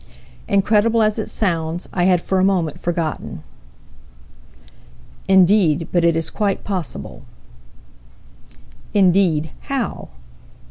Incredible 0.47 1.03
as 1.03 1.19
it 1.19 1.29
sounds, 1.29 1.87
I 1.93 2.05
had 2.05 2.23
for 2.23 2.39
a 2.39 2.43
moment 2.43 2.79
forgotten 2.79 3.43
Indeed, 5.29 5.89
but 5.91 6.03
it 6.03 6.15
is 6.15 6.31
quite 6.31 6.63
possible 6.63 7.21
Indeed! 8.95 9.51
How? 9.69 10.09